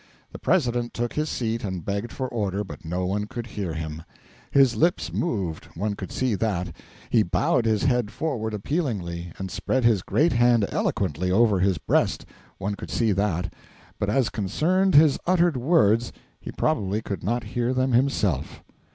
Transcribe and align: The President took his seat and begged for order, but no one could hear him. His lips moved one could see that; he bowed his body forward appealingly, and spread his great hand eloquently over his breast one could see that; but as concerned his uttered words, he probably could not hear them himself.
The 0.31 0.39
President 0.39 0.95
took 0.95 1.13
his 1.13 1.29
seat 1.29 1.63
and 1.63 1.85
begged 1.85 2.11
for 2.11 2.27
order, 2.27 2.63
but 2.63 2.83
no 2.83 3.05
one 3.05 3.25
could 3.27 3.45
hear 3.45 3.75
him. 3.75 4.01
His 4.49 4.75
lips 4.75 5.13
moved 5.13 5.65
one 5.75 5.93
could 5.93 6.11
see 6.11 6.33
that; 6.33 6.75
he 7.11 7.21
bowed 7.21 7.65
his 7.65 7.85
body 7.85 8.07
forward 8.07 8.55
appealingly, 8.55 9.31
and 9.37 9.51
spread 9.51 9.83
his 9.83 10.01
great 10.01 10.33
hand 10.33 10.65
eloquently 10.69 11.29
over 11.29 11.59
his 11.59 11.77
breast 11.77 12.25
one 12.57 12.73
could 12.73 12.89
see 12.89 13.11
that; 13.11 13.53
but 13.99 14.09
as 14.09 14.29
concerned 14.29 14.95
his 14.95 15.19
uttered 15.27 15.55
words, 15.55 16.11
he 16.39 16.51
probably 16.51 17.03
could 17.03 17.23
not 17.23 17.43
hear 17.43 17.71
them 17.71 17.91
himself. 17.91 18.63